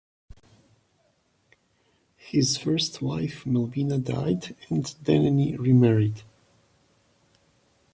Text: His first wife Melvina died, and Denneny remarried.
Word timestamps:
His 2.17 2.57
first 2.57 3.03
wife 3.03 3.45
Melvina 3.45 3.99
died, 3.99 4.55
and 4.67 4.83
Denneny 5.03 5.55
remarried. 5.59 6.23